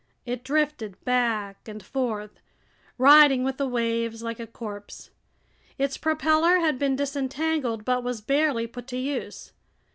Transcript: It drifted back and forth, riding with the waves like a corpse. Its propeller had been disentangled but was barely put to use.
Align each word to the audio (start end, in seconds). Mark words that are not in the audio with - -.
It 0.25 0.43
drifted 0.43 0.99
back 1.05 1.67
and 1.67 1.83
forth, 1.83 2.39
riding 2.97 3.43
with 3.43 3.57
the 3.57 3.67
waves 3.67 4.23
like 4.23 4.39
a 4.39 4.47
corpse. 4.47 5.11
Its 5.77 5.95
propeller 5.95 6.57
had 6.59 6.79
been 6.79 6.95
disentangled 6.95 7.85
but 7.85 8.03
was 8.03 8.19
barely 8.19 8.65
put 8.65 8.87
to 8.87 8.97
use. 8.97 9.51